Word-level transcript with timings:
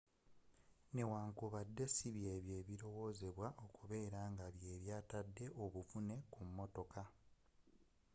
newankubadde 0.93 1.83
sibyebyo 1.95 2.53
ebirowozebwa 2.61 3.47
okubeera 3.65 4.21
nga 4.31 4.45
bye 4.55 4.73
byatadde 4.83 5.45
obuvune 5.63 6.15
ku 6.31 6.39
mmotoka 6.47 7.01